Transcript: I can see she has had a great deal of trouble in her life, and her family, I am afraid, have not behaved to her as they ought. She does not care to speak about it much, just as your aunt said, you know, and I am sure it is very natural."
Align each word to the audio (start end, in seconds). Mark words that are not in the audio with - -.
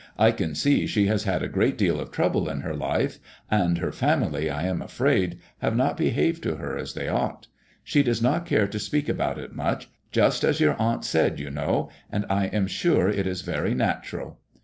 I 0.17 0.31
can 0.31 0.55
see 0.55 0.87
she 0.87 1.05
has 1.05 1.25
had 1.25 1.43
a 1.43 1.47
great 1.47 1.77
deal 1.77 1.99
of 1.99 2.09
trouble 2.09 2.49
in 2.49 2.61
her 2.61 2.73
life, 2.75 3.19
and 3.51 3.77
her 3.77 3.91
family, 3.91 4.49
I 4.49 4.63
am 4.63 4.81
afraid, 4.81 5.37
have 5.59 5.75
not 5.75 5.95
behaved 5.95 6.41
to 6.41 6.55
her 6.55 6.75
as 6.75 6.95
they 6.95 7.07
ought. 7.07 7.45
She 7.83 8.01
does 8.01 8.19
not 8.19 8.47
care 8.47 8.65
to 8.65 8.79
speak 8.79 9.07
about 9.07 9.37
it 9.37 9.53
much, 9.53 9.91
just 10.11 10.43
as 10.43 10.59
your 10.59 10.73
aunt 10.81 11.05
said, 11.05 11.39
you 11.39 11.51
know, 11.51 11.89
and 12.11 12.25
I 12.31 12.47
am 12.47 12.65
sure 12.65 13.09
it 13.09 13.27
is 13.27 13.41
very 13.43 13.75
natural." 13.75 14.39